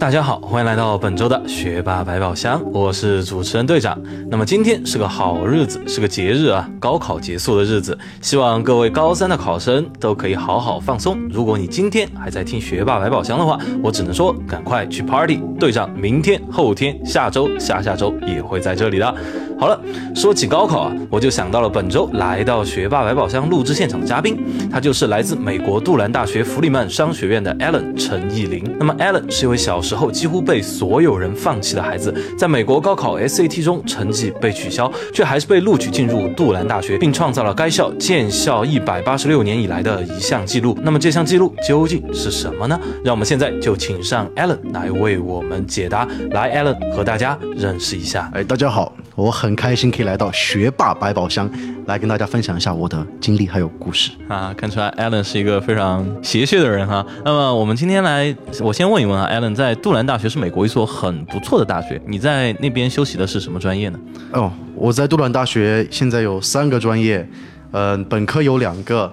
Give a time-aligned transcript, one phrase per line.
[0.00, 4.00] 大家好，欢迎来到本周的学霸百宝箱，我是主持人队长。
[4.30, 7.96] 那么今天是个好日子，是个节日啊，高考结束的日子。
[8.22, 11.18] 希望各位高三的考生都可以好好放松。
[11.28, 15.38] 如果你今天还在听学霸百宝箱的话，我只能说赶快去 party。
[15.58, 19.14] 队长明天、后天、下周、下下周也会在这里的。
[19.58, 19.78] 好了，
[20.14, 24.38] 说起高考啊，我就想到了本周来到学霸百宝箱录制现场的嘉宾，
[24.72, 28.64] 他就是来自美国杜兰大学弗里曼商学院的 Allen 陈艺林。
[28.78, 40.78] 那么 Allen 是一位小时候几乎被所有人放弃的孩子，在美国高考 SAT 中成绩被取消，却还是被录取进入杜兰大学，并创造了该校建校一百八十六年以来的一项记录。
[40.84, 42.78] 那么这项记录究竟是什么呢？
[43.02, 46.06] 让我们现在就请上 Allen 来为我们解答。
[46.30, 48.30] 来，Allen 和大家认识一下。
[48.32, 51.48] 哎，大家好，我很开心可以来到学霸百宝箱，
[51.86, 54.12] 来跟大家分享一下我的经历还有故事。
[54.26, 57.04] 啊，看出来 Allen 是一个非常邪血的人哈。
[57.22, 64.00] 那么我们今天来，我先问一问啊，Allen 在杜兰大学是美国一所很不错的大学，你在那边修习的是什么专业呢？
[64.32, 67.28] 哦，我在杜兰大学现在有三个专业，
[67.72, 69.12] 嗯、本科有两个，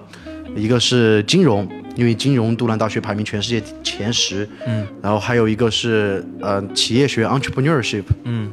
[0.56, 8.50] 一个是金融，因为金融杜兰大学排名全世界前十，嗯，然后还有一个是呃企业学 entrepreneurship，嗯，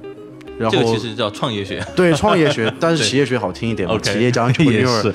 [0.58, 1.86] 然后这个其实叫创业学。
[1.96, 5.14] 对创业学， 但是企业学好听一点嘛 OK，企业家 也 entrepreneur 是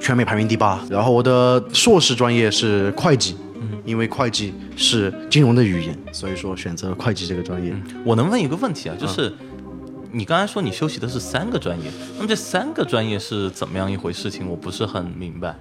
[0.00, 0.84] 全美排名第八。
[0.90, 3.36] 然后我的硕士专业是会计，
[3.84, 7.74] 因为会计是金融的语言，所以说选择了会计这个专业。
[8.04, 9.32] 我能问一个问题啊，就是
[10.10, 14.48] 你刚才说你修习的是三个专业，那么这三个专业是怎么样一回事情？
[14.48, 15.56] 我不是很明白。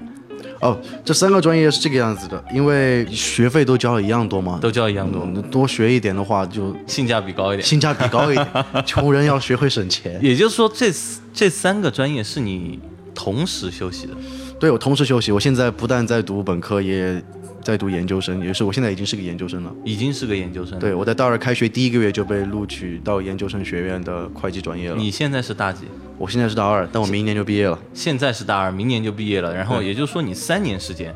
[0.61, 7.67] 哦，这三个专业是这个样子的，因为学费都交了一样多嘛，都交一样多，嗯多学一点的话就性价比高一点。
[7.67, 8.47] 性价比高一点。
[8.85, 10.17] 穷人要学会省钱。
[10.21, 10.91] 也就是说，这
[11.33, 12.79] 这三个专业是你
[13.15, 14.13] 同时修习的。
[14.59, 17.19] 对我同时休息，我现在不但在读本科，也
[17.63, 19.73] 在读研究生，也就是我现在已经是个研究生了。
[19.85, 20.77] 已经是个研究生。
[20.79, 24.95] 对，我在大二开学第一个月就被录取到研究生学院的会计专业了。
[24.95, 25.85] 你现在是大几？
[26.17, 27.77] 我现在是大二，但我明年就毕业了。
[27.93, 29.55] 现在是大二，明年就毕业了。
[29.55, 31.13] 然后也就是说，你三年时间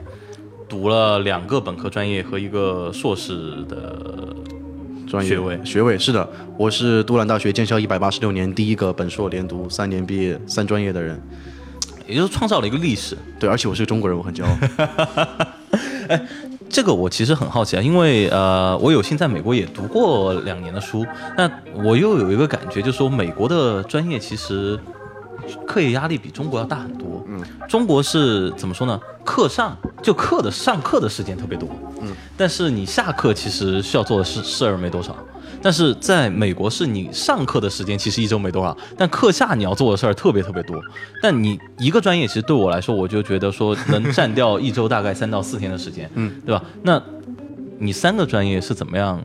[0.67, 4.35] 读了两个本科专业和一个硕士的
[5.07, 11.21] 专业学位学位是的，我是杜兰大学建校一百八十六年第一个本硕连读三年毕业三专业的人。
[12.07, 13.17] 也就是创造了一个历史。
[13.39, 14.57] 对，而且我是个中国人，我很骄傲。
[16.09, 16.21] 哎
[16.69, 21.05] 这个我其实很好奇啊，因为呃，我有幸在美国也读过两年的书，
[21.37, 21.49] 那
[21.83, 24.77] 我又有一个感觉，就是说美国的专业其实
[25.65, 27.23] 课业压力比中国要大很多。
[27.27, 28.99] 嗯，中国是怎么说呢？
[29.23, 31.69] 课上就课的上课的时间特别多，
[32.01, 35.15] 嗯，但是你下课其实需要做的事事儿没多少。
[35.65, 40.79] 但是在美国，是你上课的时间其实一周没多少，但课下你要做的事儿特别特别多。
[41.23, 46.63] 但你一个专业，其实对我来说，我就觉得说能占掉一周大概三到四天的时间，嗯，对吧？
[46.83, 47.01] 那
[47.79, 49.19] 你三个专业是怎么样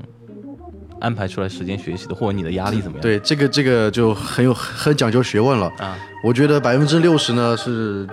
[0.98, 3.02] 安排出来时间学习的，或者你的压力怎么样？
[3.02, 5.70] 对，这个这个就很有很讲究学问了。
[5.76, 8.08] 啊，我觉得百分之六十呢是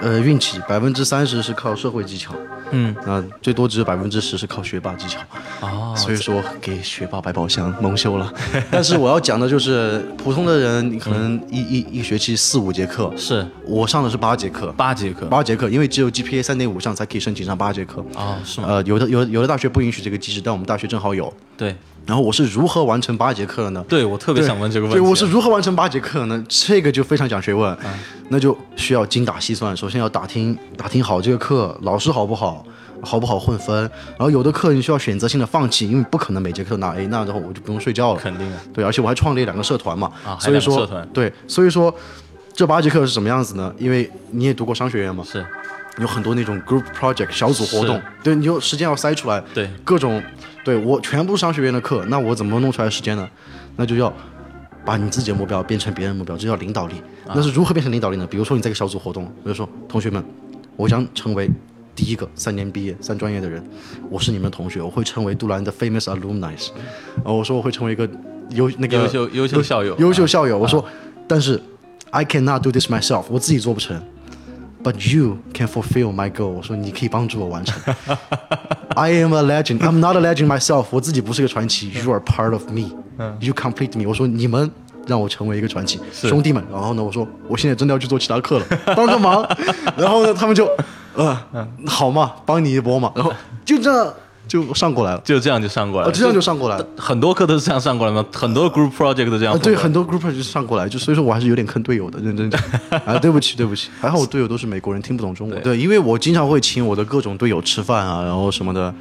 [0.00, 2.34] 呃运气，百分之三十是靠社会技巧，
[2.70, 5.18] 嗯，那最多只有百分之十是靠学霸技巧。
[5.60, 8.32] 哦，所以说给学霸百宝箱蒙羞了。
[8.70, 18.04] 但是我要讲的就是，普通的人你可能一一一学期四五节课，是我上的是八节课，八节课八节课，因为只有 GPA 三点五上才可以申请上八节课。
[18.14, 18.68] 哦，是吗？
[18.68, 21.32] 呃，有的有有的大学不允许这个机制，但我们大学正好有。
[21.56, 21.74] 对，
[22.08, 23.84] 然后我是如何完成八节课的呢？
[23.86, 25.10] 对我特别想问这个问题对，啊。
[25.10, 26.42] 我是如何完成八节课呢？
[26.48, 27.76] 这个就非常讲学问，
[28.30, 29.76] 那就需要精打细算。
[29.76, 32.64] 首先要打听打听好这个课老师好不好，
[33.02, 33.78] 好不好混分。
[34.16, 38.18] 然后有的课你需要选择性的放弃，因为不可能每节课都拿 A，那然后我就不用睡觉了。
[38.18, 41.94] 肯定啊，对，而且我还创立两个社团嘛，所以说对，所以说
[42.54, 43.70] 这八节课是什么样子呢？
[43.76, 45.44] 因为你也读过商学院嘛，是
[45.98, 50.22] 有很多那种 group project 小组活动，对，你就时间要塞出来，对各种，
[50.64, 53.28] 对我全部商学院的课，那我怎么弄出来时间呢？
[53.76, 54.12] 那就要
[54.84, 56.94] 把你自己的目标变成别人的目标，这叫领导力。
[57.26, 58.26] 啊那是如何变成领导力呢？
[58.26, 60.22] 比如说你这个小组活动，比如说同学们，
[60.76, 61.50] 我将成为
[61.94, 63.62] 第一个三年毕业三专业的人，
[64.10, 66.52] 我是你们的同学，我会成为杜兰的 famous alumni，
[67.24, 68.08] 呃，我说我会成为一个
[68.50, 70.58] 优那个优秀优秀校友，优秀校友。
[70.58, 70.84] 我说，
[71.26, 71.60] 但是
[72.10, 74.02] I cannot do this myself，我自己做不成。
[74.82, 76.50] But you can fulfill my goal。
[76.50, 77.80] 我说你可以帮助我完成。
[78.94, 79.80] I am a legend.
[79.80, 80.86] I'm not a legend myself。
[80.90, 81.92] 我自己不是个传奇。
[81.92, 82.90] You are part of me.
[83.40, 84.08] You complete me。
[84.08, 84.70] 我说你们
[85.06, 86.64] 让我成为一个传奇，兄弟们。
[86.70, 89.46] 然后呢，我说我现在真的要去做其他课了，帮个忙。
[89.96, 90.68] 然后呢，他们就
[91.14, 91.36] 呃
[91.86, 93.12] 好嘛，帮你一波嘛。
[93.16, 93.32] 然后
[93.64, 94.14] 就这样
[94.48, 96.86] 就上过来了，就这样就上过来啊，了，这样就上过来了。
[96.96, 98.24] 很多课都是这样上过来吗？
[98.32, 99.60] 很多 group project 都这样啊。
[99.62, 102.60] 对，很多 group project 就上过来，就所以说我还是有点坑队友的，认真讲。
[103.04, 105.62] 啊，对不起，对不起，还好我队友都是美国人，听不懂中文。
[105.62, 108.92] 对，因为我经常会请我的各种队友吃饭啊，然后什么的，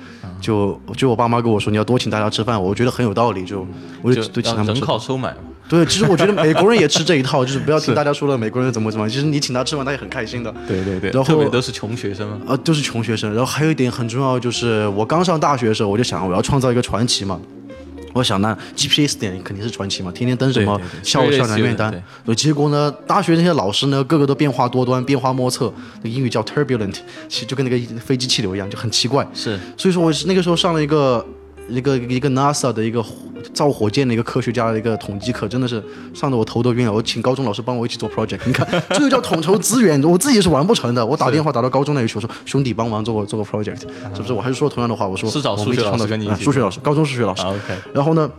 [0.42, 3.66] 就就我爸妈跟我说你要多请大家吃饭，我觉得很有道理，就
[4.02, 4.82] 我就就就请他们人吃。
[4.82, 5.38] 靠收买嘛。
[5.70, 10.54] 对，其实我觉得美国人也吃这一套，就是不要听大家说了美国人怎么怎么，其实你请他吃饭，他也很开心的。
[10.68, 12.40] 对对对然后特别都是穷学生嘛。
[12.48, 13.30] 啊，都是穷学生。
[13.32, 17.40] 然后还有一点很重要，就是我刚上大学的时候，我就想我要创造一个传奇嘛。
[18.14, 21.94] 我想那，GPS 点肯定是传奇嘛，天天登什么校校长面单
[22.26, 22.34] 对。
[22.34, 25.72] 结果呢，大学那些老师呢，个个都变化多端、变化莫测，
[26.02, 26.96] 那英语叫 turbulent，
[27.30, 29.28] 其实就跟那个飞机气流一样，就很奇怪。
[29.36, 31.24] 是所以说我是那个时候上了一个
[31.70, 33.16] 一个一个 NASA 的一个火
[33.54, 35.84] 造火箭的一个科学家的一个统计课，真的是
[36.14, 36.92] 上的我头都晕了。
[36.92, 41.06] 我请高中老师帮我一起做 project，你看 这就叫统筹资源，我自己是完不成的。
[41.06, 43.80] 我打电话打到高中那里去，我说兄弟帮忙做个做个 project，
[44.14, 44.34] 是不是？
[44.34, 46.08] 我还是说同样的话，我说是找数学老师
[46.44, 47.42] 数学老师，高中数学老师。
[47.44, 48.30] 啊 OK，然后呢，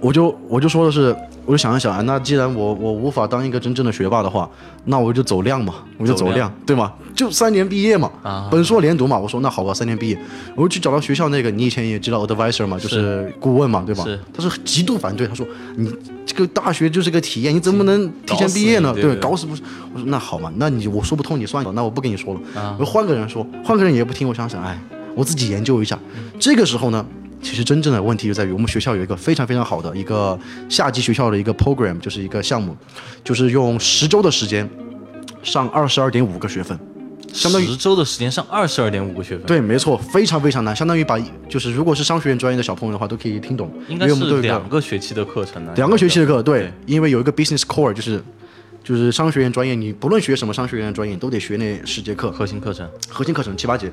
[0.00, 1.14] 我就我就说的是，
[1.44, 4.48] 我就想一想啊，那既然我我无法当一个真正的学霸的话，
[4.84, 6.92] 那我就走量嘛，我就走走量量，对吗？
[7.14, 9.18] 就三年毕业嘛，啊本硕连读嘛。
[9.18, 10.18] 我说那好吧，三年毕业，
[10.54, 14.04] 我就去找到学校那个，你以前也知道 advisor 嘛，就是顾问嘛，对吧？
[14.04, 15.46] 是他是极度反对，他说
[15.76, 15.92] 你
[16.24, 18.94] 这个大学就是个体验，你怎么能提前毕业呢？
[18.94, 19.62] 对，搞死你对对搞死不是？
[19.92, 24.78] 我说那好嘛，那你我说不通，你算了，那我不跟你说了，啊我换个人说，换个人也不听，我想想，哎，
[25.14, 25.98] 我自己研究一下。
[26.38, 27.04] 这个时候呢，
[27.42, 30.38] 其实真正的问题就在于我们学校有一个非常非常好的一个
[30.68, 32.76] 夏季学校的一个 program，就是一个项目，
[33.24, 34.68] 就是用十周的时间
[35.42, 36.78] 上二十二点五个学分。
[37.32, 41.16] 相当于十周的时间上二十二点五个学分，对，没错，非常非常难，相当于把
[41.48, 45.72] 就是如果是商学院专业的小朋友的话，都可以听懂，应该是因为我们都有两个学期的课程呢。
[45.76, 48.20] 两个学期的课，对对，因为有一个 business core，就是
[48.82, 52.90] 就是商学院专业，你不论学什么商学院的专业，都得学那十节课，核心课程。
[53.08, 53.92] 核心课程七八节。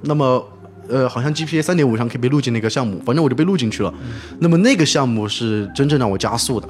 [0.00, 0.42] 那么，
[0.88, 3.92] 呃，好像 GPA 三点五以上可以被录进那个项目，反正我就被录进去了。
[4.40, 6.68] 那么那个项目是真正让我加速的。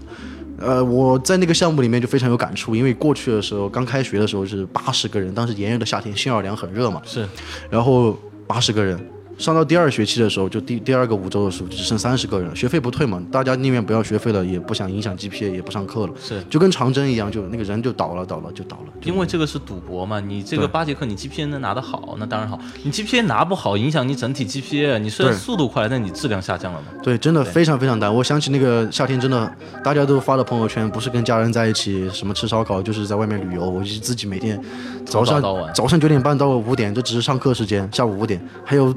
[0.58, 7.28] 呃，我在那个项目里面就非常有感触，因为过去的时候刚开学的时候是八十个人，当时炎热的夏天，新奥尔良很热嘛，是
[7.68, 8.98] 然后八十个人，
[9.38, 22.58] 上到第二学期的时候，就第第二个五周的时候，就只剩三十个人，学费不退嘛，大家宁愿不要学费了，也不想影响 GPA，也不上课了，是，就跟长征一样，就那个人就倒了，倒了就倒了，因为这个是赌博嘛，你这个八节课你 GPA 能拿得好，那当然好。
[22.82, 24.98] 你 GPA 拿不好，影响你整体 GPA。
[24.98, 26.86] 你虽然速度快，但你质量下降了嘛。
[27.02, 28.12] 对，真的非常非常难。
[28.12, 29.52] 我想起那个夏天，真的
[29.84, 33.68] 大家都发了朋友圈，不是跟家人在一起什么吃烧烤，就是在外面旅游。
[33.68, 34.58] 我就自己每天
[35.04, 38.94] 早上早早上九点半到五点，这只是上课时间，下午五点还有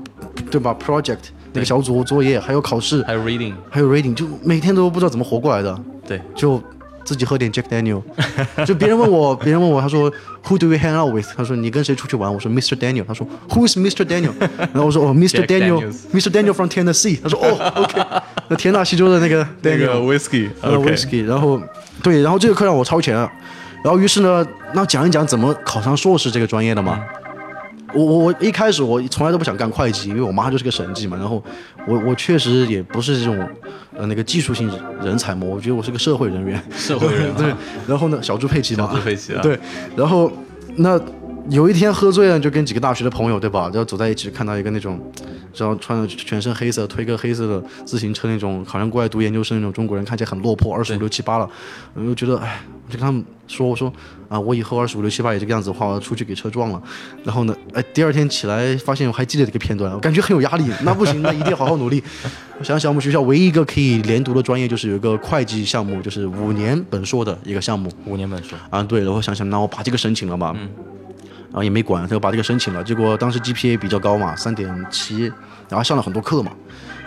[0.52, 1.18] 对吧？project
[1.54, 5.80] 那个小组作业，还有考试，还有 reading，还有 reading，就每天都不知道怎么活过来的。
[6.08, 6.62] 对，就
[7.04, 8.02] 自己喝点 Jack Daniel，
[8.66, 10.12] 就别人问我，别人问我，他说
[10.46, 11.28] Who do we hang out with？
[11.36, 12.32] 他说你跟谁出去玩？
[12.34, 12.76] 我说 Mr.
[12.76, 13.04] Daniel。
[13.08, 14.06] 他说 Who is Mr.
[14.06, 14.34] Daniel？
[14.58, 15.46] 然后我说哦 Mr.
[15.46, 16.30] Daniel，Mr.
[16.30, 17.20] Daniel from Tennessee。
[17.22, 18.02] 他说哦 OK，
[18.48, 21.26] 那田纳西州的那个 Daniel，whisky，呃 whisky。
[21.26, 21.60] 然后
[22.04, 23.32] 对，然后这个课让我超前了。
[23.84, 27.00] 然后于是呢，那讲一讲怎么考上硕士这个专业的嘛。
[27.00, 27.29] 我
[27.94, 31.18] 我我一开始我从来都不想干会计，因为我妈就是个审计嘛。
[31.18, 31.44] 然后
[31.88, 33.38] 我我确实也不是这种
[33.96, 34.70] 呃那个技术性
[35.04, 36.62] 人才嘛，我觉得我是个社会人员。
[36.76, 37.54] 社会人 对，
[37.88, 39.60] 然后呢，小猪佩奇嘛，小猪佩奇啊对，
[39.96, 40.32] 然后
[40.76, 41.00] 那
[41.50, 43.64] 有一天喝醉了，就跟几个大学的朋友，对吧？
[43.64, 45.00] 然后走在一起，看到一个那种，
[45.56, 51.50] 然后穿着全身黑色，推个黑色的自行车那种，好像过来读研究生那种中国人，看起来很落魄，二十五六七八了，
[51.96, 53.92] 我就觉得，哎，我就跟他们说，我说
[54.28, 56.80] 啊，我以后二十五六七八也这个样子的话，我要出去给车撞了。
[57.24, 60.70] 然后呢，哎，第二天起来发现我还记得这个片段，我感觉很有压力。
[60.84, 62.04] 那不行，那一定要好好努力。
[62.60, 67.92] 我想想，我们学校唯一一个可以连读的专业，就是有一个会计项目，就是五年本硕的一个项目。
[68.06, 70.56] 五年本硕，啊，对，然后想想，那我把这个申请了吧，
[71.50, 72.84] 然后也没管，他就把这个申请了。
[72.84, 75.32] 结果当时 GPA 比较高嘛，三点七，
[75.68, 76.52] 然后上了很多课嘛，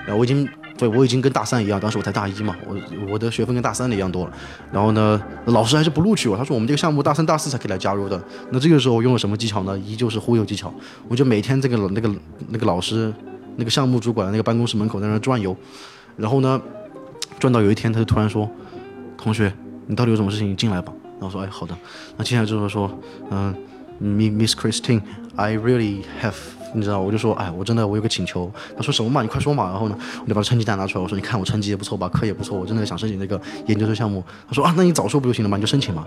[0.05, 2.77] 然后我已经对我已经跟大三一样，当时我才大一嘛，我
[3.13, 4.33] 我的学分跟大三的一样多了。
[4.73, 8.21] 然后呢，老师还是不录取我，他说我们这个项目大三大四才可以来加入的。
[8.51, 9.79] 那这个时候我用了什么技巧呢？
[9.79, 10.73] 依旧是忽悠技巧，
[11.09, 12.11] 我就每天这个那个
[12.49, 13.13] 那个老师
[13.57, 15.57] 那个项目主管的那个办公室门口在那转悠，
[16.17, 16.61] 然后呢，
[17.39, 18.51] 转到有一天他就突然说，
[19.17, 19.53] 同学，
[19.87, 20.51] 你到底有什么事情？
[20.51, 20.93] 你进来吧。
[21.21, 21.77] 然后说，哎，好的。
[22.17, 22.91] 那接下来就是说，
[23.31, 23.55] 嗯、
[24.03, 26.35] Miss Christine，I really have，
[26.75, 28.53] 你知道，我就说，哎，我真的我有个请求。
[28.77, 29.23] 他说什么嘛？
[29.23, 29.71] 你快说嘛。
[29.71, 34.25] 然后呢，我就把成绩单拿出来，我说，你看我成绩也不错吧，课也不错，我真的想申请这个研究生项目。
[34.49, 36.05] 他说啊，那你早说不就行了吗，你就申请嘛。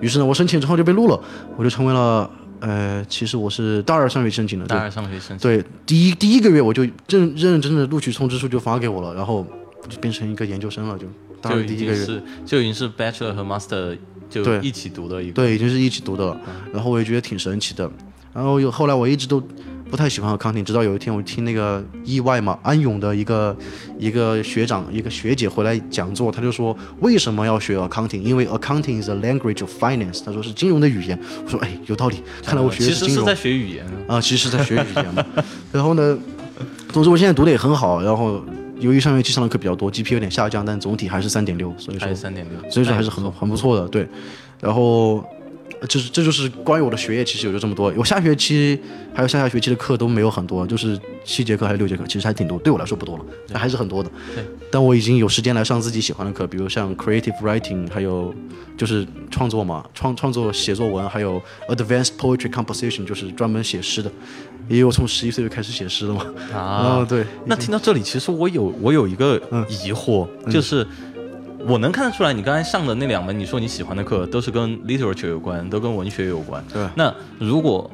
[0.00, 1.20] 于是呢，我申请之后就被录了，
[1.56, 2.28] 我就成为了，
[2.60, 9.46] 呃，其实我是大二上学期申请的，大二上学申请，对，第一第一个月我就认认认真真的录取通知书就发给我了，然后
[9.88, 11.06] 就变成一个研究生了，就
[11.40, 11.94] 大就已二第一个月。
[11.94, 13.96] 经是就已经是 bachelor 和 master
[14.28, 16.40] 就对一起读的一个，对，已经是一起读的了。
[16.72, 17.90] 然后我也觉得挺神奇的。
[18.32, 19.42] 然后有后来我一直都，
[19.90, 23.56] 不太喜欢 accounting，直到有一天我听那个意外嘛，安永的一个
[23.98, 28.20] 一个学长一个学姐回来讲座，他就说为什么要学 accounting？
[28.20, 31.18] 因为 accounting is a language of finance，他说是金融的语言。
[31.44, 33.86] 我说哎，有道理，看来我学的 是金融实是在学语言。
[34.06, 35.24] 啊，其实是在学语言嘛。
[35.72, 36.18] 然后呢，
[36.92, 38.44] 总之我现在读的也很好，然后
[38.78, 44.08] 由于上学期上的课比较多，GPA 有点下降，但总体还是三点六，所以说还是三点六，所以说还是很很不错的，对。
[44.60, 45.24] 然后，
[45.80, 47.92] 呃这是这就是关于我的学业，其实也就这么多。
[47.96, 48.78] 我下学期
[49.14, 54.10] 还有下下学期的课都没有很多，就是七节课还是六节课，其实还挺多，对我来说不多了，但还是很多的。
[54.34, 54.44] 对。
[54.70, 58.34] 但我已经有时间来上自己喜欢的课，比如像 creative writing，还有
[58.76, 64.10] 就是创作嘛，创创作写作文，还有 advanced poetry composition，就是专门写诗的。
[64.68, 66.26] 因为我从十一岁就开始写诗了嘛。
[66.52, 67.24] 啊， 对。
[67.44, 70.84] 那听到这里，其实我有我有一个疑惑，就是
[71.66, 76.64] 我能看得出来，你刚才上的那两门，你说你喜欢的课都是跟 literature 有关，都跟文学有关。
[76.72, 77.90] 对那如果，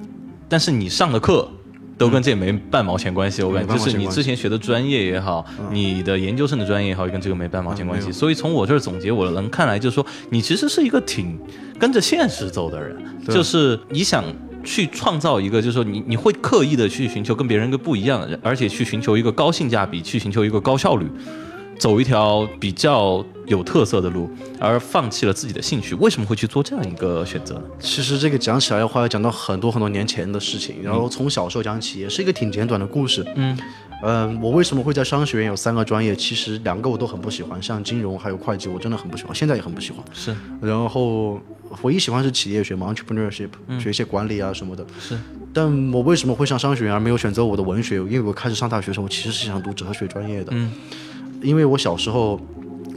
[0.48, 1.48] 但是你上的课
[1.96, 8.12] 都跟这没半毛钱关系，我感觉就是你之前学的专业也好，你的研究生的专业也好，跟这个没半毛钱关系。
[8.12, 11.38] 所以从我这儿总结，我能看来就是说，你其实是一个挺
[11.78, 14.24] 跟着现实走的人，就是你想。
[14.64, 21.10] 去创造一个，就是说你你会刻意的去寻求跟别人一个不一样的人，而且去寻求一个高性价比，去寻求一个高效率，
[21.82, 25.96] 走一条比较有特色的路，而放弃了自己的兴趣。
[25.96, 27.62] 为什么会去做这样一个选择呢？
[27.80, 33.26] 其实这个讲起来的话，要讲到很多很多年前的事情，然后从小时候讲起，也是一个挺简短的故事。
[33.34, 33.58] 嗯，
[34.04, 36.14] 嗯，我为什么会在商学院有三个专业？
[36.14, 40.04] 其实两个我都很不喜欢，像金融还有会计，我真的很不喜欢，现在也很不喜欢。
[40.12, 41.40] 是然后
[41.82, 43.48] 唯一喜欢是企业学嘛，entrepreneurship，、
[43.80, 44.86] 学一些管理啊什么的。
[45.00, 45.18] 是，
[45.52, 47.96] 但我为什么会上商学院而没有选择我的文学？
[47.96, 50.52] 因为我开始上大学的时候，我其实是想读哲学专业的。
[50.52, 50.70] 嗯，
[51.42, 52.40] 因为我小时候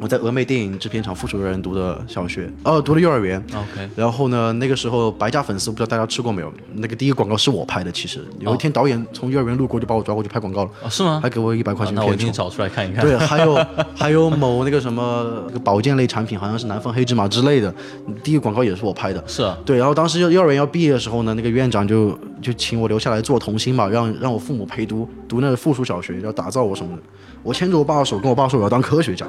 [0.01, 3.41] 我在峨眉电影制片厂附属幼儿园读的小学，呃，读的幼儿园。
[3.53, 6.51] OK，然后呢，那个时候白家粉丝不知道大家吃过没有？
[6.73, 11.21] 那个第一个广告是我拍的，其实有一天导演从幼儿园路过就把我抓过去拍广告了，哦，是吗？
[11.23, 12.07] 还给我一百块啊钱片酬。
[12.07, 13.05] 那我一定找出来看一看。
[13.05, 13.55] 对，还有
[13.95, 17.73] 还有某那个什么那个保健类产品，好像是南方黑芝麻之类的，
[18.21, 19.23] 第一个广告也是我拍的。
[19.25, 22.11] 是啊，对，然后当时幼幼儿园要毕业的时候呢，那个院长就
[22.41, 27.01] 就请我留下来做童星嘛，让让我父母陪读，读那个附属小学，要打造我什么的。
[27.45, 29.25] 我牵着我爸的手，跟我爸说我要当科学家。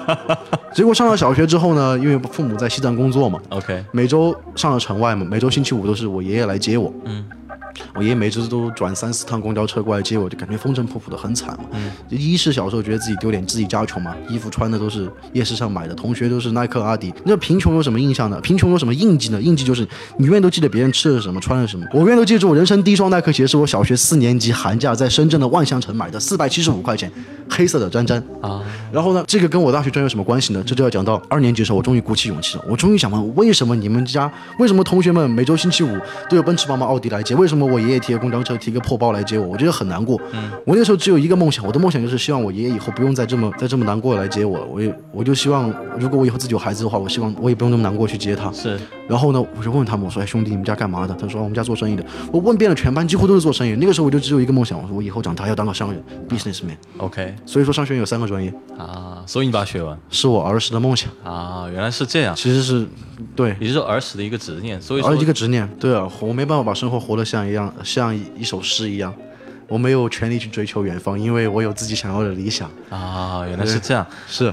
[0.74, 6.92] 结果上了小学之后呢，因为父母在西藏工作嘛，OK，每周上了城外嘛，每周星期五都是我爷爷来接我。
[7.06, 7.24] 嗯，
[7.94, 11.64] 我爷爷每次都转三四趟公交车过来接我，就感觉风尘仆仆的，很惨嘛。
[11.72, 17.12] 嗯，一是小时候觉得自己丢脸，自己家穷嘛，衣服穿的都是夜市上买的，同学都是耐克、阿迪。
[17.24, 18.40] 那贫穷有什么印象呢？
[18.40, 19.40] 贫穷有什么印记呢？
[19.40, 19.86] 印记就是
[20.16, 21.86] 你永远都记得别人吃的是什么，穿的是什么。
[21.92, 27.10] 我永远都记住我人生第一双耐克鞋是我小学四年级寒假在深圳的万象城买的，四百七十五块钱，
[27.48, 28.22] 黑色的粘粘。
[28.40, 28.62] 啊，
[28.92, 30.62] 然后呢，这个跟我大学专业有什么关系呢？
[30.66, 32.64] 这就要讲到二年级的时候，我终于鼓起勇气了。
[32.68, 35.96] 我终于想问，为什么你们家，为什么同学们每周星期五
[36.28, 37.34] 都有奔驰、宝马、奥迪来接？
[37.34, 39.48] 为什么我爷爷提个公交车，提个破包来接我？
[39.48, 40.20] 我觉得很难过。
[40.32, 44.66] 嗯，我那时候只有一个梦想，我的梦想就是希望我爷爷以后不用再这么再这么难过来接我了。
[44.66, 48.50] 我也我就希望，如果我以后自己有孩子的话，我希望我也不用那么难过去接他。
[48.52, 53.74] 是然后呢，我就问他们，我说：“哎，兄弟，你们家干嘛的？”他说：“我们家做生意的。”我问遍了全班，几乎都是做生意。
[53.74, 56.76] 那个时候我就只有一个梦想，我说我以后长大要当个商人，businessman。
[56.98, 61.10] OK 所以说商学院有三个专业，啊，所以你把它学完是我儿时的梦想。
[61.24, 62.86] 啊，原来是这样，其实是
[63.34, 64.80] 对，也就是儿时的一个执念。
[64.80, 65.68] 所以说而一个执念。
[65.80, 69.12] 对啊，我没办法把生活活得像一样，像一一首诗一样。
[69.68, 72.68] 我没有权利去追求远方，因为我有自己想要的理想。
[72.88, 74.04] 啊，原来是这样。
[74.28, 74.52] 是，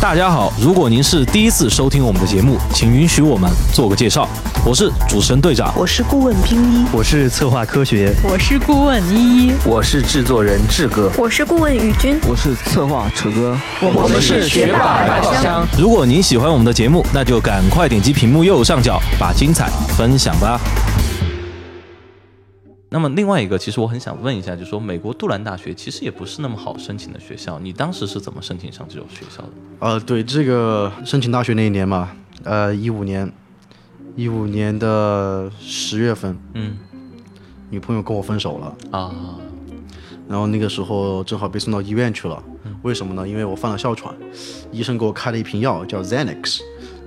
[0.00, 4.28] 大家好，如果您是第一次收听我们的节目，请允许我们做个介绍。
[4.64, 15.66] 我是主持人队长，我是顾问冰一，我是策划科学，我是顾问依依，我是制作人志哥，我是顾问宇君，我是策划楚哥，我们是学霸百宝箱。
[15.76, 19.68] 如果您喜欢我们的节目，那就赶快点击屏幕右上角，把精彩
[19.98, 20.60] 分享吧。
[22.92, 29.48] 那么另外一个，其实我很想问一下，就是说美国杜兰大学其实也不是那么好申请的学校，你当时是怎么申请上这种学校的？
[29.80, 32.10] 呃，对这个申请大学那一年嘛，
[32.44, 33.32] 呃，一五年，
[34.14, 36.76] 一五年的十月份，嗯
[37.70, 39.10] 女朋友跟我分手了，啊，
[40.28, 42.42] 然后那个时候正好被送到医院去了。
[42.82, 43.26] 为什么呢？
[43.26, 44.14] 因为我犯了哮喘，
[44.70, 46.60] 医生给我开了一瓶药叫 Xanax，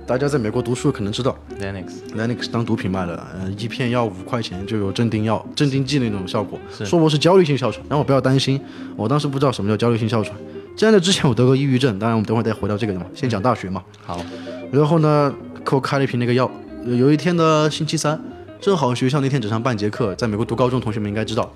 [0.06, 1.36] 大家在美国读书可能知道。
[1.60, 1.86] Linux
[2.16, 8.60] Linux 当毒品卖的，呃，一片药五块钱就有镇定药、镇定剂那种效果，说我是焦虑性哮喘，让我不要担心。
[8.94, 10.32] 我当时不知道什么叫焦虑性哮喘，
[10.76, 13.82] 在那之前我得过抑郁症，当然我们等会儿再回到这个的嘛，先讲大学嘛。
[14.04, 14.24] 好，
[14.70, 15.34] 然后呢，
[15.64, 16.48] 给我开了一瓶那个药，
[16.84, 18.20] 有有一天的星期三，
[18.60, 21.52] 正好学校那天只上半节课，在美国读高中同学们应该知道，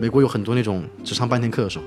[0.00, 1.84] 美国有很多那种只上半天课的时候。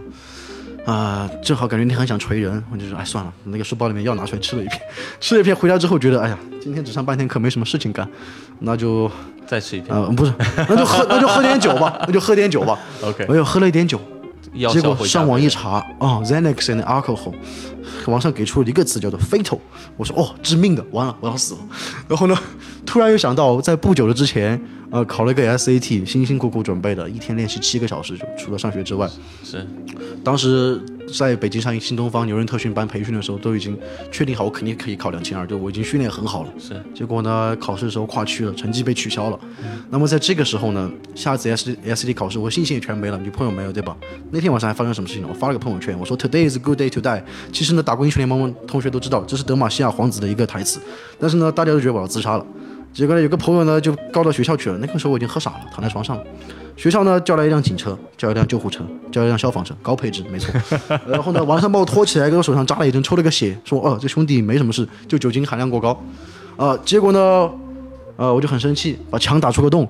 [0.85, 4.79] 啊、正好感觉你很想锤人，我就说，哎，算了，那个书包里面药拿出来吃了一片，
[5.19, 8.07] 吃了一片回家之后觉得，哎呀，今天只上半天课，没什么事情干，
[8.59, 9.09] 那就，
[9.47, 9.95] 再吃一片。
[9.95, 10.31] 呃，不是，
[10.69, 12.77] 那就喝， 那就喝点酒吧，那就喝点酒吧。
[13.01, 13.99] OK，我又喝了一点酒，
[14.71, 17.33] 结果上网一查，哦，Xanax and alcohol，
[18.05, 19.59] 网上给出了一个词叫做 fatal。
[19.97, 21.59] 我说哦，致命的，完了，我要死了。
[22.07, 22.37] 然后呢，
[22.85, 24.61] 突然又想到，在不久的之前，
[24.95, 29.05] 呃，考了一个 SAT，辛辛苦苦准备的，一天练习七个小时，就除了上学之外，
[29.43, 29.67] 是
[30.23, 30.81] 当时
[31.13, 33.77] 在北京上新东方牛人特训班培训的时候，都已经
[34.09, 36.49] 确定好我肯定可以考两千二，就我已经训练很好了。
[36.57, 39.37] 是结果呢，考试的时候跨区了，成绩被取消了。
[39.89, 43.97] 那么在这个时候呢，下次 S S D 考试，我信心也全没了，女朋友没有，对吧？
[44.31, 45.27] 那天晚上还发生什么事情呢？
[45.29, 47.21] 我发了个朋友圈，我说 Today is a good day to die。
[47.51, 50.79] 其实呢，打过英雄联盟同学都知道，这是德玛西亚皇子的一个台词。
[51.19, 52.45] 但是呢，大家都觉得我要自杀了。
[52.95, 54.77] 结果，有个朋友呢就告到学校去了。
[54.77, 56.17] 那个时候我已经喝傻了，躺在床上。
[56.77, 60.53] 学校呢叫来一辆警车，叫一辆救护车，叫一辆消防车，高配置，没错。
[61.05, 66.01] 然后呢，晚上把我拖起来，给我手上扎了一针，抽了个血，说哦，这兄弟没什么事，就酒精含量过高。
[66.55, 67.19] 啊、结果呢，
[68.15, 69.85] 呃，我就很生气，把墙打出个洞。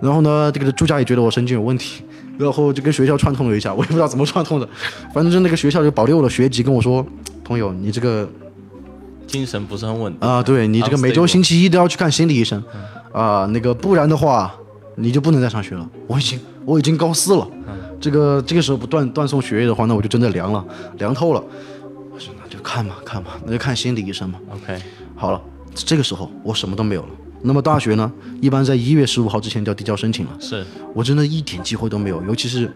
[0.00, 2.02] 然后呢，这个朱家也觉得我神经有问题，
[2.36, 4.68] 然后就跟学校串通了一下，我也不知道怎么串通的，
[5.14, 7.06] 反正就那个学校就保佑了学籍，跟我说，
[7.44, 8.28] 朋友，你这个
[9.32, 12.62] 精神不是很稳定啊、对你这个每周星期一都要去看心理医生，
[13.12, 14.54] 啊、那个不然的话，
[14.96, 15.88] 你就不能再上学了。
[16.06, 17.48] 我已经我已经高四了，
[17.98, 20.62] 这个这个时候不断断送学业的话，那我就真的凉了，
[20.98, 21.42] 凉透了。
[22.12, 24.38] 我说那就看吧看吧，那就看心理医生嘛。
[24.52, 24.78] OK，
[25.16, 25.40] 好了，
[25.74, 27.08] 这个时候我什么都没有了。
[27.40, 28.12] 那么大学呢，
[28.42, 30.32] 一般在一月十五号之前就要递交申请了。
[30.38, 30.62] 是
[30.94, 32.70] 我真的一点机会都没有，尤其是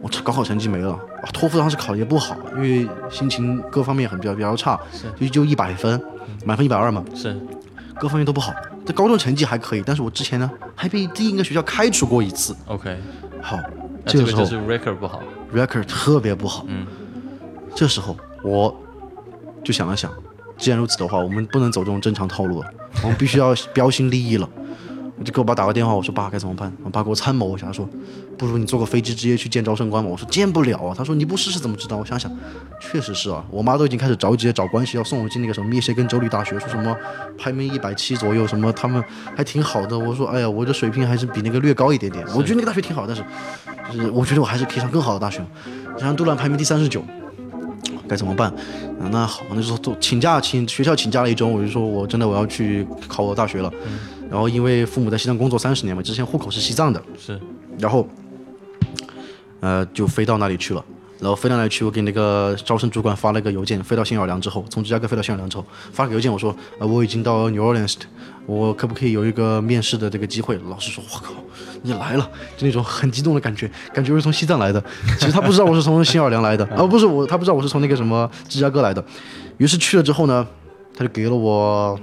[0.00, 4.78] 我高考成绩没了，啊，托福当时考的也不好，因为心情各方面很比较比较差，
[5.18, 6.00] 就就一百分，
[6.44, 7.36] 满分一百二嘛，是
[7.98, 8.52] 各方面都不好。
[8.86, 12.56] 这高中成绩还可以，但是我之前呢还被第一个学校开除过一次。
[12.66, 12.96] OK，
[13.42, 13.58] 好，
[14.06, 15.20] 这个时候就是 record 不好。
[15.52, 16.64] record 特别不好。
[16.68, 16.86] 嗯，
[17.74, 18.74] 这时候我
[19.64, 20.10] 就想了想，
[20.56, 22.70] 既然如此的话，我们不能走这种正常套路了，
[23.02, 24.48] 我们必须要 标新立异了。
[25.18, 26.72] 我就给我爸打个电话，我说爸该怎么办？
[26.84, 27.88] 我爸给我参谋一下，说
[28.36, 30.08] 不如你坐个飞机直接去见招生官吧。
[30.08, 30.94] 我说见不了啊。
[30.96, 31.96] 他说你不试试怎么知道？
[31.96, 32.30] 我想想，
[32.80, 33.44] 确实是啊。
[33.50, 36.96] 我妈都已经开始着急，找关系要送我进那个什么密歇根州立大学，说什么
[37.36, 39.02] 排名一百七左右，什么他们
[39.36, 39.98] 还挺好的。
[39.98, 42.24] 我说哎呀，我的水平还是比那个略高一点点。
[42.28, 43.24] 我觉得那个大学挺好，但是
[43.92, 45.44] 就是我觉得我还是可以上更好的大学。
[45.98, 47.02] 然后杜兰排名第三十九，
[48.06, 48.48] 该怎么办？
[49.00, 53.72] 啊，那好，那就说都请假，请学校请假了一周，我就说我真的我要去考我大学了。
[54.30, 57.40] 然后因为父母在西藏工作三十年嘛，之前户口是西藏的，是
[57.78, 58.08] 然后
[59.60, 60.84] 呃就飞到那里去了。
[61.20, 63.82] 然后飞到那里去，我给那个招生主管发了个邮件。
[63.82, 67.96] 飞到新奥尔良之后，从芝加哥飞到新奥尔良之后，发了个邮件，我说，呃，我已经到 New Orleans，
[68.46, 70.56] 我可不可以有一个面试的这个机会？
[70.70, 71.32] 老师说，我靠，
[71.82, 74.80] 你来了，就那种很激动的感觉，感觉我是从西藏来的。
[75.18, 79.04] 其实他不知道我是从新奥尔良来的，啊、不是我，他不知道我是从那个什么芝加哥来的。
[79.56, 80.46] 于是去了之后呢，
[80.96, 81.98] 他就给了我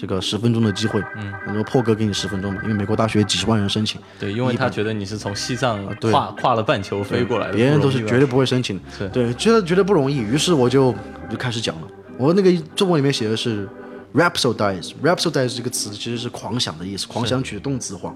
[0.00, 10.94] 这个十分钟的机会，嗯，他说破格给你十分钟嘛，因为美国大学几十万人申请，对，因为他觉得你是从西藏对跨跨了半球飞过来的，别人都是绝对不会申请的，对，觉得觉得不容易，于是我就
[11.28, 11.88] 就开始讲了。
[12.16, 13.68] 我那个作文里面写的是
[14.14, 18.14] rhapsodize，rhapsodize 这个词其实是狂想的意思，狂想曲的动词化。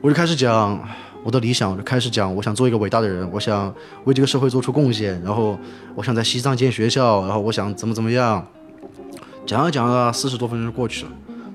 [0.00, 0.78] 我就开始讲
[1.22, 3.72] 我的理想，我就开始讲我想做一个伟大的人，我想
[4.04, 5.56] 为这个社会做出贡献，然后
[5.94, 8.44] 我想在西藏建学校，然后我想怎么怎么样。
[9.46, 11.10] 讲着讲着，四十多分钟就过去了。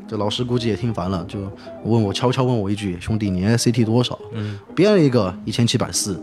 [0.07, 1.39] 这老师估计也听烦了，就
[1.83, 6.19] 问我悄悄问我一句：“兄弟，你 SAT 多少？”嗯，编了一个一千七百四。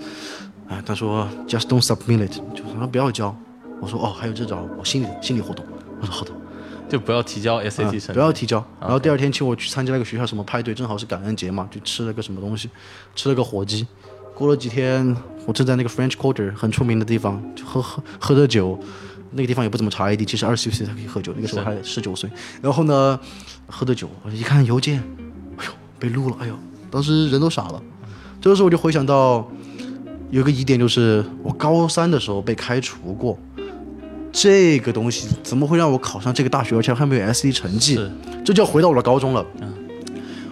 [0.69, 3.35] 哎，他说 “Just don't submit it”，就是他不要交。
[3.81, 5.65] 我说哦，还有这招，我心里心理活动。
[6.01, 6.33] 我说好的，
[6.89, 8.65] 就不要提交 SAT 不要提交。
[8.81, 12.69] 然后第二天请我去参加那个学校什么派对，正好是感恩节嘛，就吃了个什么东西，
[13.15, 13.87] 吃了个火鸡。
[14.35, 18.79] 过了几天，我正在那个 French Quarter 很出名的地方，就喝喝喝着酒，
[19.37, 22.29] 那个地方也不怎么查 ID，其实二十岁才可以喝酒，那个时候还十九岁。
[22.61, 23.19] 然后呢，
[23.67, 24.99] 喝的酒，我一看邮件，
[25.57, 26.59] 哎呦，被录了，哎呦，
[26.91, 27.83] 当时人都傻了。
[28.41, 29.49] 这个时候我就回想到，
[30.31, 33.39] 有个疑点就是我高三的时候被开除过，
[34.33, 37.99] 这个东西怎么会让我考上这个大学，而且还没有 SD 成绩？
[38.45, 39.45] 这就要回到我的高中了。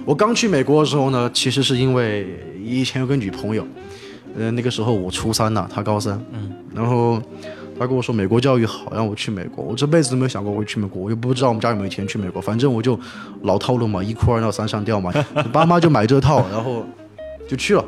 [0.05, 2.27] 我刚去美国的时候呢，其实是因为
[2.63, 3.67] 以前有个女朋友，
[4.37, 7.23] 呃，那个时候我初三呐、她高三，嗯，然后
[7.79, 9.65] 她跟我说美国教育好，让我去美国。
[9.65, 12.99] 我这辈子都没有想过我会去美国，我又不知道我们家有没有钱去美国，反正我就
[13.43, 15.13] 老套路嘛，一哭二闹三上吊嘛，
[15.53, 16.85] 爸妈就买这套，然后
[17.49, 17.85] 就去了。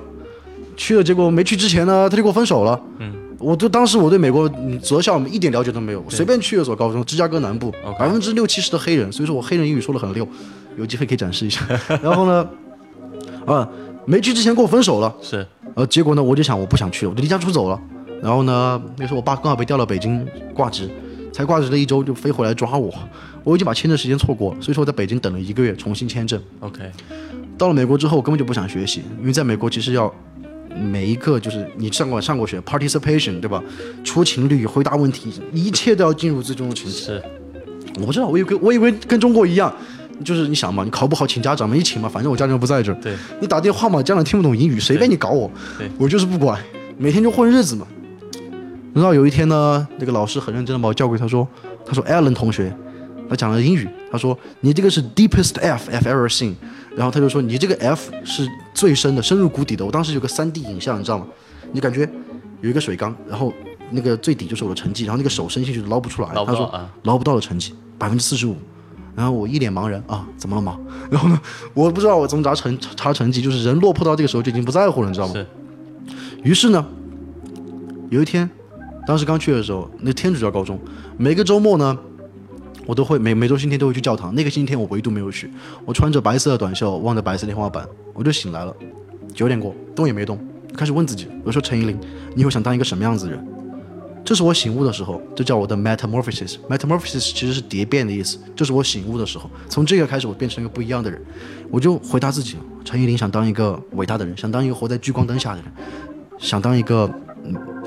[0.76, 2.78] 去了，结果没去之前呢，他就跟我分手了。
[2.98, 10.28] 嗯，我就当时我对美国嗯择校一点了解都没有，随便去了所高中，芝加哥南部，百分之六七十的黑人，所以说我黑人英语说的很溜，
[10.76, 11.60] 有机会可以展示一下。
[12.02, 12.46] 然后呢，
[13.46, 13.66] 啊，
[14.04, 17.80] 没去之前跟我分手了，是呃，结果呢，我就想我不想去了，我就离家出走了。
[18.22, 20.90] 然后呢，那时候我爸刚好被调到北京挂职，
[21.32, 22.92] 才挂职了一周就飞回来抓我，
[23.44, 26.40] 我已经把签证时间错过了，所以说我在北京等了一个月重新签证。
[26.60, 26.90] OK，
[27.58, 30.12] 到了美国之后，我根本就不想学习，因为在美国其实要
[30.74, 33.62] 每一个就是你上过上过学，participation 对吧？
[34.02, 37.04] 出勤率、回答问题，一切都要进入最终的程序。
[37.04, 37.22] 是
[38.00, 39.74] 我不知道，我以为我以为跟中国一样，
[40.24, 42.94] 就是你想嘛，你考不好请家长嘛，一请嘛，反正我家长不在这儿。
[43.00, 46.60] 对，你打电话嘛，家长听不懂英语，随便你搞我对，我就是不管，
[46.98, 47.86] 每天就混日子嘛。
[49.00, 51.46] 直到有一天呢，那个老师很认真的把我叫过去，他说
[51.84, 52.74] ：“他说 Allen 同学，
[53.28, 56.54] 他讲了英语，他说你这个是 deepest F I've ever seen，
[56.96, 59.84] 然后他就说你这个 F 是最深的，深入谷底的。
[59.84, 61.26] 我当时有个 3D 影像，你知道吗？
[61.72, 62.08] 你感觉
[62.62, 63.52] 有一个水缸，然后
[63.90, 68.56] 那个最底就是我的成绩，然后那个手伸进去捞不出来，他说捞不到的成绩百分之四十五。
[69.14, 70.78] 然后我一脸茫然啊，怎么了嘛？
[71.10, 71.38] 然后呢，
[71.74, 75.34] 我不知道我怎么查成查成绩，就是人落魄到这个时候就已经不在乎了，你知道吗？
[75.34, 75.46] 是
[76.42, 76.86] 于是呢，
[78.10, 78.48] 有一天，
[79.06, 80.78] 当时刚去的时候，那天主教高中，
[81.16, 81.96] 每个周末呢，
[82.84, 84.34] 我都会每每周星期天都会去教堂。
[84.34, 85.48] 那个星期天我唯独没有去，
[85.84, 88.74] 我穿着白色的短袖，望着白色天花板，我就醒来了，
[89.32, 90.38] 九点过，动也没动，
[90.74, 91.96] 开始问自己，我说陈依林，
[92.34, 93.46] 你以后想当一个什么样子的人？
[94.24, 96.56] 这是我醒悟的时候，这叫我的 metamorphosis。
[96.68, 99.48] metamorphosis 其实是蝶变的意思，这是我醒悟的时候。
[99.68, 101.22] 从这个开始，我变成一个不一样的人。
[101.70, 105.72] 我就回答自己，陈依林想当一个伟大的人，想当一个活在聚光灯下的人，
[106.40, 107.08] 想当一个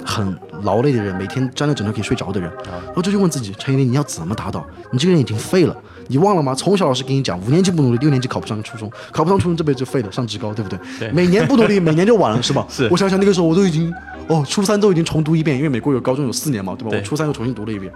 [0.09, 2.51] 很劳累的人，每天沾着枕头可以睡着的人。
[2.65, 4.65] 然后这就问自己，陈一林，你要怎么达到？
[4.91, 6.55] 你这个人已经废了，你忘了吗？
[6.55, 10.79] 从小老师给你讲，五年级不努力，六年级考不上初中，考不上初中这辈子就废了，上职高，对不对？
[10.97, 12.65] 对每年不努力，每年就晚了，是吧？
[12.69, 13.93] 是我想想那个时候我都已经。
[14.27, 16.91] 哦，初三都已经重读一遍，因为美国有高中有四年嘛，对吧？
[16.91, 17.91] 对我初三又重新读了一遍，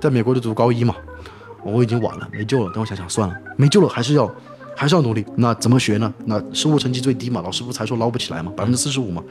[0.00, 0.94] 在美国就读高一嘛，
[1.62, 2.72] 我已经晚了，没救了。
[2.72, 4.34] 等我想想，算了，没救了，还是要
[4.74, 5.22] 还是要努力。
[5.36, 6.10] 那怎么学呢？
[6.24, 9.22] 那生物成绩最低嘛，老师不才说捞不起来嘛，百分之四十五嘛。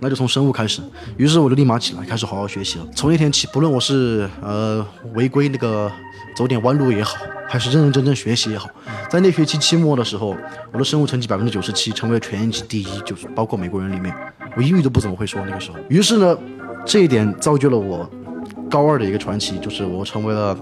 [0.00, 0.80] 那就从生物开始，
[1.16, 2.86] 于是我就立马起来，开始好好学习了。
[2.94, 5.90] 从那天起，不论我是呃违规那个
[6.36, 7.16] 走点弯路也好，
[7.48, 8.68] 还是认认真真学习也好，
[9.10, 10.36] 在那学期期末的时候，
[10.72, 14.14] 我的生物成绩百分之九十七，成为了全年级第一，就是包括美国人里面，
[14.56, 15.78] 我英语都不怎么会说那个时候。
[15.88, 16.38] 于是呢，
[16.86, 18.08] 这一点造就了我
[18.70, 20.56] 高二的一个传奇，就是我成为了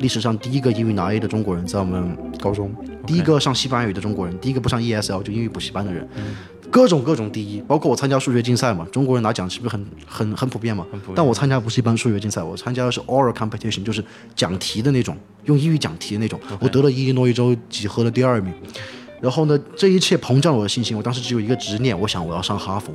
[0.00, 2.74] 历史上第一个英语拿 A 的中国人，在我们高中，
[3.06, 6.08] 第一个上西班牙语的中国人，第一个不上 ESL 就英语补习班的人。
[6.72, 10.84] 各种各种第一，包括我参加数学竞赛嘛，中国人拿奖是不是很很很普遍嘛？
[10.90, 14.02] 遍但我参加不是一般数学竞赛，我参加的是 oral competition，就是
[14.34, 16.40] 讲题的那种，用英语讲题的那种。
[16.58, 18.52] 我得了伊利诺伊州几何的第二名。
[19.20, 20.96] 然后呢，这一切膨胀了我的信心。
[20.96, 22.92] 我当时只有一个执念，我想我要上哈佛。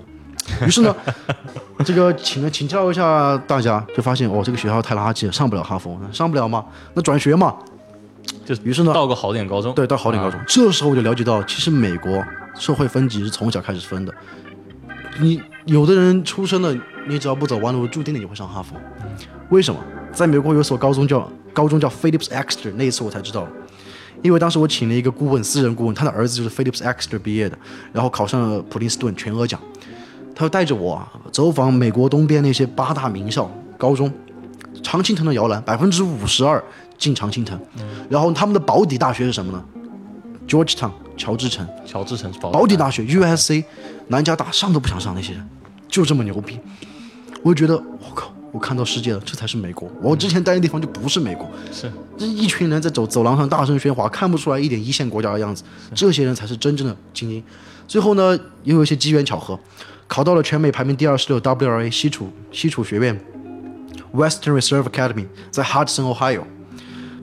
[0.65, 0.95] 于是呢，
[1.85, 7.55] 这个请了请教一下大家，就发现哦，这个学校太垃圾了，上不了哈佛，上不了嘛，那转学嘛。
[8.43, 10.39] 就于是呢到个好点高中，对，到好点高中。
[10.47, 12.23] 这时候我就了解到，其实美国
[12.57, 14.13] 社会分级是从小开始分的。
[15.19, 16.75] 你有的人出生了，
[17.07, 18.75] 你只要不走弯路，注定的你会上哈佛。
[19.49, 19.79] 为什么？
[20.11, 23.47] 在美国有所高中叫高中叫 Phillips Exeter，那一次我才知道。
[24.23, 27.57] 因为当时我请了一个顾问，私人顾问，他的儿子就是 Phillips Exeter 毕业的，
[27.93, 29.59] 然后考上了普林斯顿全额奖。
[30.35, 34.11] 他就带着我走访美国东边那些八大名校高中，
[34.83, 36.63] 常青藤的摇篮百分之五十二
[36.97, 37.59] 进常青藤，
[38.09, 39.63] 然后他们的保底大学是什么呢
[40.47, 43.63] ？Georgetown 乔治城，乔治城是保保底大学 USC
[44.08, 45.49] 南加大上都不想上那些人，
[45.88, 46.60] 就这么牛逼。
[47.43, 49.89] 我就觉得我靠，我看到世界了，这才是美国。
[50.01, 55.63] 我之前待的地方就不是美国，是这一群人在走走廊上大声喧哗，看不出来一点一线国家的样子。
[55.93, 57.43] 这些人才是真正的精英。
[57.88, 59.60] 最后呢，也有一些机缘巧合，
[60.08, 63.19] 考到了全美排名第二十六 WRA 西楚西楚学院
[64.13, 66.43] Western Reserve Academy，在 Hudson Ohio。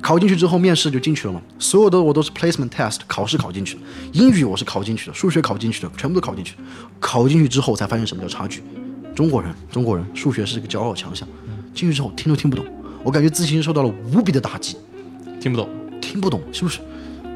[0.04, 1.40] 考进去之后，面试就进去了嘛。
[1.58, 3.80] 所有的我都是 placement test 考试考进去的，
[4.12, 6.56] 英语我是考进去的，数学考进去的，全部都考进去。
[7.00, 8.62] 考进去之后才发现什么叫差距。
[9.14, 11.26] 中国人，中国人数学是一个骄傲强项，
[11.72, 12.66] 进去之后听都听不懂，
[13.02, 14.76] 我感觉自信心受到了无比的打击。
[15.40, 15.66] 听不懂，
[16.02, 16.80] 听不懂，是不是？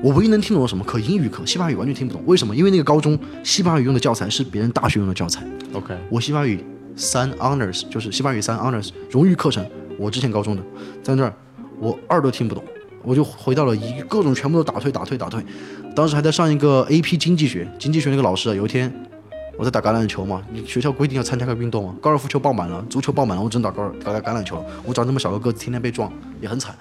[0.02, 0.98] 我唯一能听懂的什么课？
[0.98, 2.22] 英语课，西班牙语完全听不懂。
[2.26, 2.54] 为什么？
[2.54, 5.42] 因为那个高中西班牙语用的教材是别人大学用的教材。
[5.72, 6.62] OK，我西班牙语
[6.94, 9.66] 三 honors 就是西班牙语三 honors 荣誉课程，
[9.98, 10.62] 我之前高中的，
[11.02, 11.34] 在那儿
[11.80, 12.62] 我二都听不懂，
[13.02, 15.44] 我就回到了一各种全部都打退打退打退。
[15.94, 18.92] 当时还在上一个 AP 经济学，经济学那个老师啊，有一天
[19.56, 24.64] 我在打橄榄球嘛，你学校规定要参加个运动嘛，高尔夫球爆满了，足球爆满了，我只能打高尔打打橄榄球了。
[24.84, 26.74] 我长这么小个个子，天天被撞，也很惨。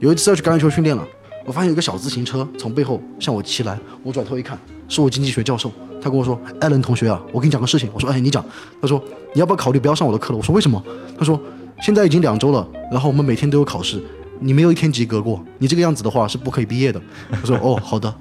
[0.00, 1.06] 有一次要去橄榄球训练了，
[1.44, 5.70] 我发现有个小自行车从背后向我骑来，我转头一看，是我经济学教授，
[6.02, 8.44] 他跟我说：“艾伦同学啊，我跟你讲个事情。”我说：“哎，你讲。”
[8.82, 9.00] 他说
[9.32, 10.82] ：“你要不要考虑不要上我的课了？”我说：“为什么？”
[11.16, 11.40] 他说
[11.80, 14.02] ：“现在已经两周了，然后我们每天都有考试，
[14.40, 17.00] 你没有一天及格过，你这个样子的话是不可以毕业的。
[17.42, 18.12] ”我说：“哦，好的。”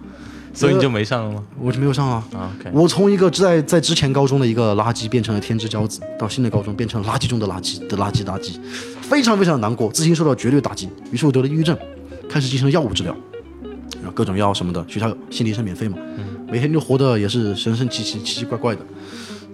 [0.56, 1.44] 所以你就没上了吗？
[1.60, 2.24] 我就没有上啊。
[2.72, 8.60] 我从一个在在之前高中的一个垃圾变成了天之骄子，到新的高中变成了垃圾中的垃圾的垃圾垃圾，
[9.02, 10.88] 非常非常难过，自信受到绝对打击。
[11.10, 11.76] 于是我得了抑郁症，
[12.30, 13.16] 开始进行了药物治疗，
[13.96, 15.98] 然后各种药什么的，学校心理医生免费嘛，
[16.48, 18.82] 每天就活得也是神神奇奇、奇奇怪怪的。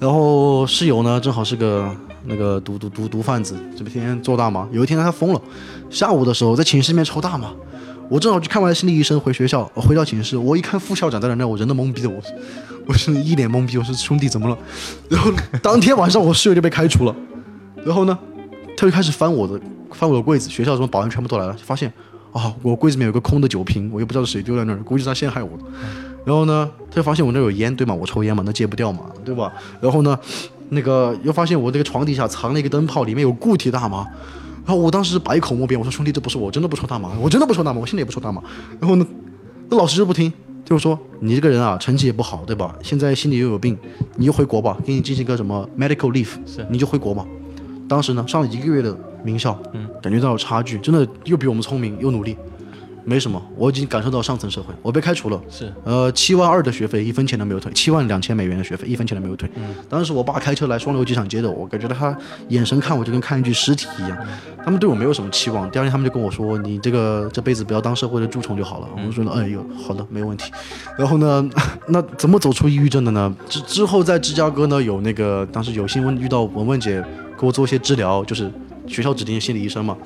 [0.02, 1.90] 然后室友呢，正好是个
[2.26, 4.68] 那个毒毒毒毒贩子，这不天天做大麻。
[4.72, 5.42] 有一天他疯了，
[5.90, 7.52] 下午的时候在寝室里面抽大麻。
[8.10, 12.20] 我正好去看完心理医生，回学校，回到寝室，我一看副校长在那，我人都懵逼的，我
[12.88, 14.58] 我是一脸懵逼，我说兄弟怎么了？
[15.08, 17.16] 然后当天晚上我室友就被开除了。
[17.86, 18.18] 然后呢，
[18.76, 21.94] 他就开始翻我的翻我的柜子，学校什么保安全部都来了，发现
[22.34, 25.64] 啊，我柜子里面有个空的酒瓶，我也不知道是谁丢在那儿，估计是他陷害我的。
[26.26, 27.94] 然后呢，他就发现我那有烟，对吗？
[27.94, 29.54] 我抽烟嘛，那戒不掉嘛，对吧？
[29.80, 30.18] 然后呢，
[30.70, 34.04] 那个又发现我这个床底下藏了一个灯泡，里面有固体大麻。
[34.70, 38.40] 然后我当时百口莫辩，我说兄弟，这不是我真的不抽大麻，我真的不抽大麻，我现在也不抽大麻。
[38.80, 39.08] 然后呢，
[39.68, 40.32] 那老师就不听，
[40.64, 42.76] 就是说你这个人啊，成绩也不好，对吧？
[42.84, 43.76] 现在心里又有病，
[44.18, 47.26] 你就回国吧，给你进行个什么 medical leave，是你就回国吧。
[47.88, 52.38] 当时呢，上了一个月的名校，嗯，感觉到有差距，真的又比我们聪明又努力。
[53.10, 55.42] 没什么，我已经感受到上层社会，我被开除了。
[55.50, 59.50] 是，呃，七万二的学费，一分钱都没有退；七万两千美元的学费，一分钱都没有退。
[59.56, 62.16] 嗯，当时我爸开车来双流机场接的我，感觉到他
[62.50, 64.16] 眼神看我就跟看一具尸体一样。
[64.64, 65.68] 他们对我没有什么期望。
[65.72, 70.52] 第二天他们就跟我说：“你这个这辈子不要当社会的蛀虫就好了。”我说：“哎呦，好的，没问题。
[70.96, 71.50] ”然后呢，
[71.90, 73.36] 那怎么走出抑郁症的呢？
[73.48, 77.04] 之之后在芝加哥呢，有那个当时有幸问遇到文文姐，
[77.40, 78.52] 给我做一些治疗，就是
[78.86, 79.98] 学校指定的心理医生嘛。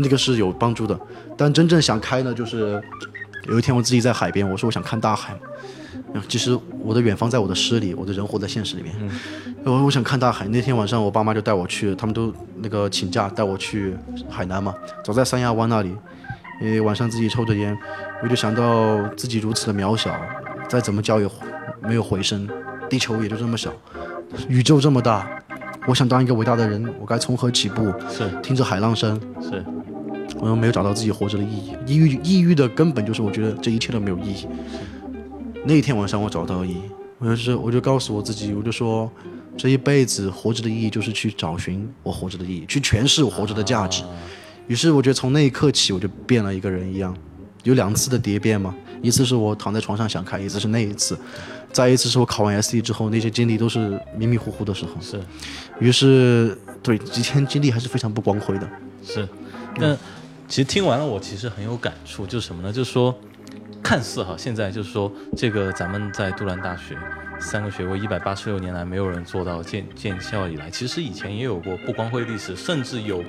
[0.00, 0.96] 那个是有帮助的，
[1.38, 2.82] 但真正想开呢，就是
[3.48, 5.34] 有一天我自己在海边，我说我想看大海，
[6.28, 8.94] 其实我的远方在我的诗里，我的人活在现实里面。
[9.64, 13.96] 我我想看大海，那天晚上我爸妈就带我去，他们都那个请假带我去
[14.28, 14.74] 海南嘛，
[15.04, 15.94] 走在三亚湾那里，
[16.60, 17.76] 因为晚上自己抽着烟，
[18.22, 20.14] 我就想到自己如此的渺小，
[20.68, 21.28] 再怎么叫也
[21.80, 22.48] 没有回声，
[22.90, 23.72] 地球也就这么小，
[24.48, 25.28] 宇宙这么大，
[25.86, 27.92] 我想当一个伟大的人，我该从何起步？
[28.10, 29.64] 是，听着海浪声，是。
[30.40, 34.46] 我又没有找到自己活着的意义，抑郁抑郁的根本就是我觉得这一切都没有意义。
[35.64, 36.82] 那一天晚上我找到意义，
[37.18, 39.10] 我就是我就告诉我自己，我就说
[39.56, 44.04] 这一辈子活着的意义就是去找寻我活着的意义，去诠释我活着的价值。
[44.68, 47.14] 于是我觉得从那一刻起我就变了一个人一样，
[47.64, 51.18] 有两次的蝶变嘛，一次是我躺在床上想开，一次是那一次，
[51.72, 54.92] 再一次是我考完 S D 之后那些经历都是迷迷糊糊的时候。
[55.00, 55.20] 是，
[55.80, 58.70] 于是对几天经历还是非常不光辉的。
[59.02, 59.28] 是，
[59.76, 59.96] 那。
[60.48, 62.72] 其实听完了，我其实很有感触，就是什么呢？
[62.72, 63.14] 就是说，
[63.82, 66.96] 看似哈，现在就是说，这个咱们在杜兰大学
[67.38, 73.22] 三个学位，一百八十六年来没有人做到建建校以来，其实以前也有过不光辉历史，甚至有。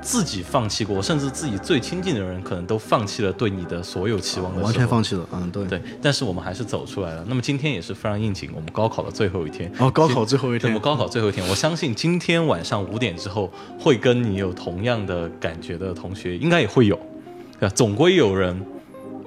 [0.00, 5.80] 自己放弃过，甚至自己最亲近的人可能都放弃了对你的所有期望的完全放弃了，嗯，对对。
[6.00, 7.24] 但是我们还是走出来了。
[7.28, 16.96] 那么今天也是非常应景，我们高考的最后一天哦，高考最后一天，我们高考最后一天，我相信今天晚上五点之后会跟你有同样的感觉的同学，应该也会有，
[17.60, 17.74] 对吧？
[17.74, 18.60] 总归有人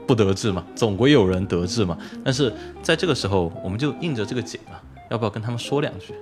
[0.05, 1.97] 不得志嘛，总归有人得志嘛。
[2.23, 4.77] 但是在这个时候，我们就应着这个景嘛，
[5.09, 6.13] 要不要跟他们说两句？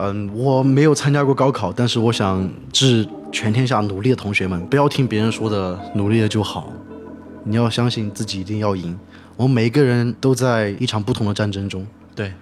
[0.00, 6.72] 嗯，我没有参加过高考，但是我想致全天下努力的同学们，不要听别人说的努力了就好，
[7.44, 8.98] 你要相信自己一定要赢。
[9.36, 12.32] 我们每一个人都在一场不同的战争中，对，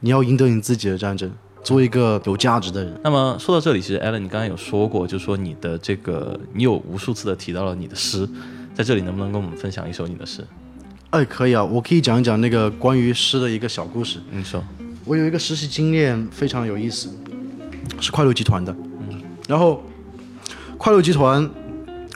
[0.00, 1.30] 你要赢得你自己的战争，
[1.62, 2.98] 做一个有价值的人。
[3.04, 8.28] 那么说到这里，其实 Allen，你刚才有说过，就是说你的这个，你有无数次的提到了你的诗，
[8.74, 10.42] 在这里能不能跟我们分享一首你的诗？
[11.10, 14.20] 哎，可以啊，我可以讲一讲那个关于诗的一个小故事。
[14.30, 14.62] 你说。
[15.04, 17.08] 我有一个实习经验非常有意思，
[18.00, 18.74] 是快乐集团的。
[19.08, 19.80] 嗯，然后
[20.78, 21.48] 快乐集团，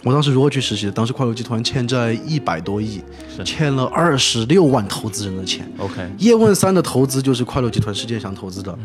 [0.04, 0.92] 我当时如何去实习的？
[0.92, 3.00] 当时快乐集团欠债一百多亿，
[3.44, 5.70] 欠了二十六万投资人的钱。
[5.78, 8.76] OK，叶问三的投资就是快乐集团世界想投资的。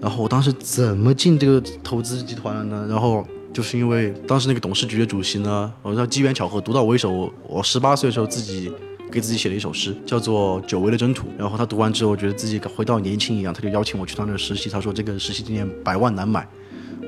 [0.00, 2.86] 然后我当时怎么进这个投资集团了呢？
[2.88, 8.70] 然后就是因为当时那个董事局的主席呢，我说机缘巧合读到我一首，我十八岁的时候自己。
[9.10, 11.28] 给自己写了一首诗，叫做《久违的征途》。
[11.38, 14.68] 然后他读完之后，觉得自己回到年轻一样，他就邀请我去他那实习。
[14.68, 16.46] 他说这个实习经验百万难买，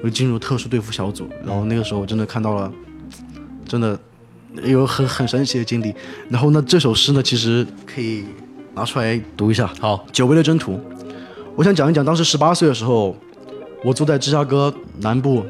[0.02, 1.28] 我就进入特殊对付小组。
[1.44, 2.72] 然后那个时候我真的看到了，
[3.66, 3.98] 真的
[4.64, 5.94] 有很很神奇的经历。
[6.28, 8.24] 然后呢，这首诗呢，其实可以
[8.74, 9.66] 拿出来读一下。
[9.78, 10.72] 好，《久违的征途》，
[11.56, 13.16] 我想讲一讲当时十八岁的时候，
[13.84, 15.44] 我住在芝加哥南部。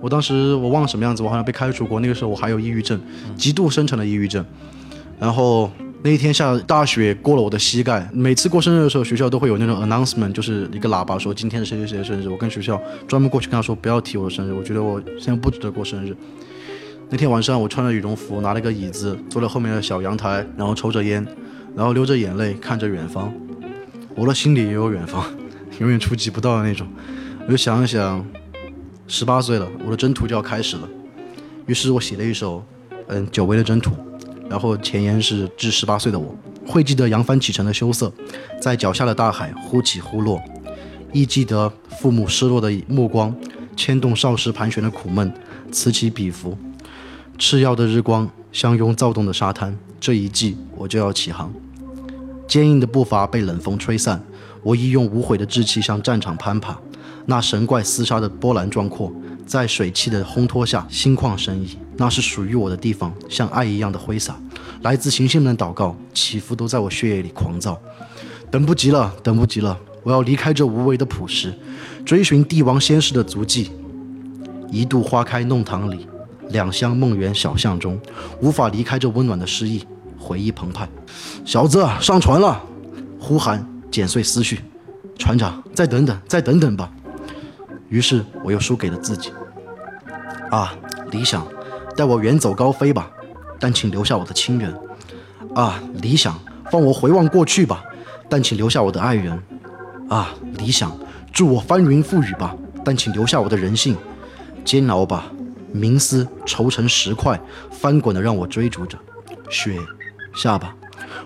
[0.00, 2.00] 我当时我忘了什么样子，我好像被开除过。
[2.00, 3.00] 那个时候我还有抑郁症，
[3.36, 4.44] 极度深沉的抑郁症。
[5.18, 5.70] 然后。
[6.02, 8.08] 那一天下大雪，过了我的膝盖。
[8.10, 12.26] 每次过生日的时候，学校都会有那种 announcement，就是一个喇叭说今天是谁谁谁的生日。
[12.26, 16.16] 我跟学校专门过去跟他说不要提我的生日，我觉得我现在不值得过生日。
[17.10, 21.26] 那天晚上我穿着羽绒服，拿了个椅子，坐在后面的小阳台，然后抽着烟，
[21.76, 23.30] 然后流着眼泪看着远方。
[24.14, 25.22] 我的心里也有远方，
[25.80, 26.86] 永远触及不到的那种。
[27.46, 28.24] 我就想一想，
[29.06, 30.88] 十八岁了，我的征途就要开始了。
[31.66, 32.64] 于是我写了一首，
[33.08, 33.92] 嗯，久违的征途。
[34.50, 36.34] 然后前言是至十八岁的我，
[36.66, 38.12] 会记得扬帆启程的羞涩，
[38.60, 40.42] 在脚下的大海忽起忽落，
[41.12, 43.32] 亦记得父母失落的目光，
[43.76, 45.32] 牵动少时盘旋的苦闷，
[45.70, 46.58] 此起彼伏。
[47.38, 51.52] 赤耀的日光相拥躁动的沙滩，这一季我就要起航。
[52.48, 54.20] 坚硬的步伐被冷风吹散，
[54.64, 56.76] 我亦用无悔的志气向战场攀爬。
[57.26, 59.12] 那神怪厮杀的波澜壮阔，
[59.50, 61.76] 在水汽的烘托下心旷神怡。
[61.96, 64.38] 那是属于我的地方，像爱一样的挥洒。
[64.82, 67.76] 来自行星们的祷告，起伏都在我血液里狂躁。
[68.48, 69.76] 等不及了，等不及了！
[70.04, 71.52] 我要离开这无为的朴实，
[72.04, 73.72] 追寻帝王先世的足迹。
[74.70, 76.06] 一度花开弄堂里，
[76.50, 78.00] 两厢梦圆小巷中，
[78.40, 79.84] 无法离开这温暖的诗意，
[80.16, 80.88] 回忆澎湃。
[81.44, 82.62] 小子，上船了！
[83.18, 84.60] 呼喊剪碎思绪。
[85.18, 86.88] 船长，再等等，再等等吧。
[87.88, 89.32] 于是我又输给了自己。
[90.50, 90.74] 啊，
[91.10, 91.46] 理想，
[91.96, 93.10] 带我远走高飞吧，
[93.58, 94.76] 但请留下我的亲人。
[95.54, 96.38] 啊，理想，
[96.70, 97.84] 放我回望过去吧，
[98.28, 99.40] 但请留下我的爱人。
[100.08, 100.96] 啊，理想，
[101.32, 103.96] 助我翻云覆雨吧，但请留下我的人性。
[104.64, 105.30] 煎熬吧，
[105.72, 108.98] 冥思愁成石块，翻滚的让我追逐着。
[109.48, 109.78] 雪
[110.34, 110.74] 下吧，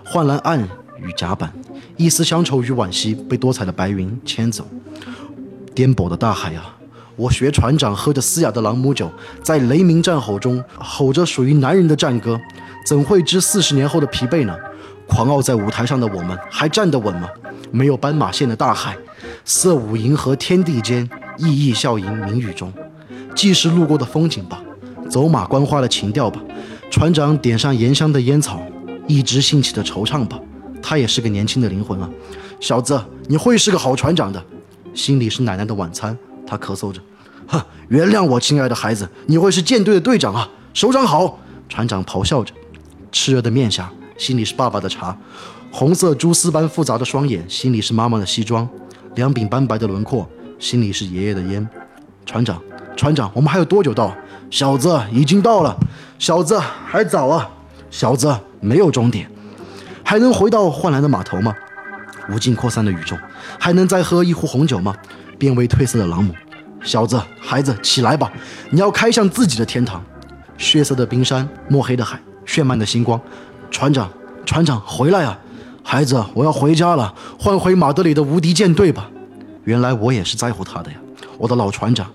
[0.05, 0.61] 换来岸
[0.99, 1.51] 与甲板，
[1.97, 4.67] 一丝乡愁与惋惜被多彩的白云牵走。
[5.73, 6.74] 颠簸的大海啊，
[7.15, 9.09] 我学船长喝着嘶哑的朗姆酒，
[9.41, 12.39] 在雷鸣战吼中吼着属于男人的战歌，
[12.85, 14.55] 怎会知四十年后的疲惫呢？
[15.07, 17.29] 狂傲在舞台上的我们还站得稳吗？
[17.71, 18.97] 没有斑马线的大海，
[19.45, 22.73] 色舞银河天地间，熠熠笑盈明雨中。
[23.33, 24.61] 既是路过的风景吧，
[25.09, 26.41] 走马观花的情调吧。
[26.89, 28.61] 船长点上烟香的烟草，
[29.07, 30.39] 一直兴起的惆怅吧。
[30.81, 32.09] 他也是个年轻的灵魂啊，
[32.59, 34.43] 小子，你会是个好船长的。
[34.93, 37.01] 心里是奶奶的晚餐，他咳嗽着，
[37.47, 41.39] 哼，原谅我，亲爱的孩子，你会是舰队的队长啊，首长好。
[41.67, 42.53] 船长咆哮着，
[43.11, 45.17] 炽热的面颊，心里是爸爸的茶，
[45.71, 48.69] 红色蛛丝般复杂的双眼，心里是妈妈的西装，
[49.15, 50.29] 两鬓斑白的轮廓，
[50.59, 51.67] 心里是爷爷的烟。
[52.23, 52.61] 船长，
[52.95, 54.15] 船长，我们还有多久到？
[54.51, 55.75] 小子，已经到了。
[56.19, 57.49] 小子，还早啊。
[57.89, 59.27] 小子，没有终点，
[60.03, 61.51] 还能回到换来的码头吗？
[62.29, 63.17] 无尽扩散的宇宙，
[63.59, 64.95] 还能再喝一壶红酒吗？
[65.37, 66.33] 变为褪色的朗姆，
[66.83, 68.31] 小子，孩子，起来吧，
[68.69, 70.03] 你要开向自己的天堂。
[70.57, 73.19] 血色的冰山，墨黑的海，绚漫的星光。
[73.69, 74.09] 船长，
[74.45, 75.37] 船长，回来啊！
[75.83, 79.09] 孩子，我要回家了，换回马德里的无敌舰队吧。
[79.65, 80.97] 原来我也是在乎他的呀，
[81.37, 82.09] 我的老船长。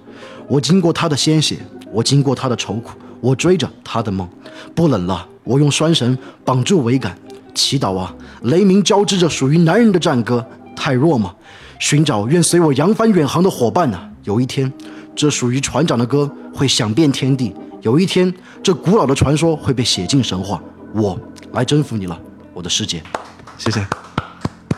[0.49, 1.59] 我经过他的鲜血，
[1.93, 4.29] 我经过他的愁苦，我追着他的梦。
[4.75, 7.17] 不冷了，我用拴绳绑住桅杆。
[7.55, 8.15] 祈祷啊！
[8.43, 11.35] 雷鸣交织着属于男人的战歌，太弱吗？
[11.81, 13.99] 寻找愿随我扬帆远航的伙伴呢？
[14.25, 14.71] 有一天，
[15.17, 20.63] 这属于船长的歌会响遍天地；有一天，这古老的传说会被写进神话。
[20.95, 21.19] 我
[21.53, 22.21] 来征服你了，
[22.53, 23.03] 我的师姐。
[23.57, 23.85] 谢谢。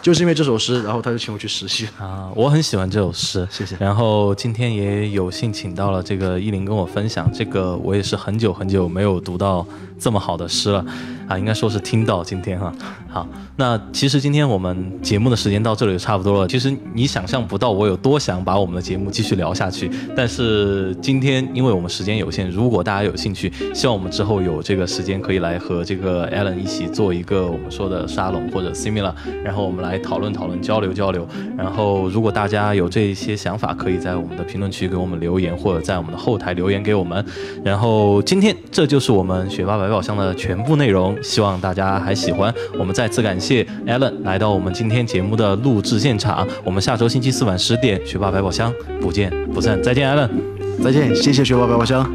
[0.02, 2.28] 就是因为这首诗，然后他就请我去实习啊。
[2.34, 3.76] 我很喜欢这首诗，谢谢。
[3.78, 9.64] 然后今天也有幸请到了这个依林跟我分享，这个我也是很久很久没有读到
[10.00, 10.84] 这么好的诗了。
[11.28, 12.72] 啊，应该说是听到今天哈。
[13.08, 16.48] 好，那其实今天我们节目的时间到这里就差不多了。
[16.48, 31.28] 其实你想象不到我有多想把我们的节目继续聊下去，但是今天因为我们时间有限，如果大家有兴趣，希望我们之后有这个时间可以来和这个 Alan 一起做一个我们说的沙龙或者 similar，然后我们来来讨论讨论、交流交流。
[31.56, 37.22] 然后如果大家有这些想法，可以在我们的评论区给我们留言，或者在我们的后台留言给我们。
[37.62, 41.14] 然后今天这就是我们学霸百宝箱的全部内容。
[41.22, 42.52] 希望大家还喜欢。
[42.78, 46.48] 我们再次感谢 Alan 来到我们今天节目的录制现场。
[46.64, 49.80] 我们下周星期四晚十点，学霸百宝箱不见不散。
[49.82, 50.30] 再见，Alan。
[50.82, 52.10] 再见，谢谢学霸百宝箱。